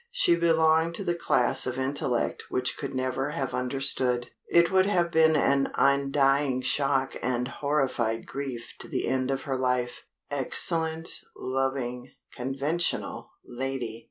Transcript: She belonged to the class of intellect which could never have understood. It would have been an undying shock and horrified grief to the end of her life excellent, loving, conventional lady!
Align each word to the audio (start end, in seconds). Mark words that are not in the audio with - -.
She 0.09 0.35
belonged 0.35 0.95
to 0.95 1.03
the 1.03 1.13
class 1.13 1.67
of 1.67 1.77
intellect 1.77 2.45
which 2.49 2.75
could 2.75 2.95
never 2.95 3.29
have 3.29 3.53
understood. 3.53 4.31
It 4.49 4.71
would 4.71 4.87
have 4.87 5.11
been 5.11 5.35
an 5.35 5.69
undying 5.75 6.63
shock 6.63 7.15
and 7.21 7.47
horrified 7.47 8.25
grief 8.25 8.73
to 8.79 8.87
the 8.87 9.07
end 9.07 9.29
of 9.29 9.43
her 9.43 9.59
life 9.59 10.05
excellent, 10.31 11.07
loving, 11.37 12.13
conventional 12.33 13.29
lady! 13.45 13.99